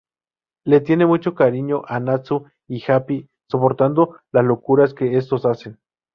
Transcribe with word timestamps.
Le 0.65 0.81
tiene 0.81 1.05
mucho 1.05 1.35
cariño 1.35 1.83
a 1.85 1.99
Natsu 1.99 2.45
y 2.67 2.81
Happy, 2.91 3.29
soportando 3.47 4.17
las 4.31 4.43
locuras 4.45 4.95
que 4.95 5.15
estos 5.15 5.45
hacen. 5.45 5.77